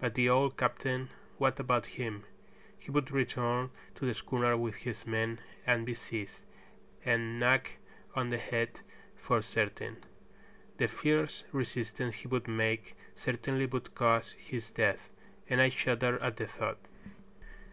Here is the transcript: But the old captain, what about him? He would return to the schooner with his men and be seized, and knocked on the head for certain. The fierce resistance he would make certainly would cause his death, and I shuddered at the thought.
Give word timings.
But 0.00 0.16
the 0.16 0.28
old 0.28 0.56
captain, 0.56 1.08
what 1.36 1.60
about 1.60 1.86
him? 1.94 2.24
He 2.80 2.90
would 2.90 3.12
return 3.12 3.70
to 3.94 4.04
the 4.04 4.12
schooner 4.12 4.56
with 4.56 4.74
his 4.74 5.06
men 5.06 5.38
and 5.64 5.86
be 5.86 5.94
seized, 5.94 6.40
and 7.04 7.38
knocked 7.38 7.76
on 8.12 8.30
the 8.30 8.38
head 8.38 8.80
for 9.14 9.40
certain. 9.40 10.02
The 10.78 10.88
fierce 10.88 11.44
resistance 11.52 12.16
he 12.16 12.26
would 12.26 12.48
make 12.48 12.96
certainly 13.14 13.66
would 13.66 13.94
cause 13.94 14.32
his 14.32 14.68
death, 14.70 15.10
and 15.48 15.60
I 15.60 15.68
shuddered 15.68 16.20
at 16.22 16.38
the 16.38 16.48
thought. 16.48 16.78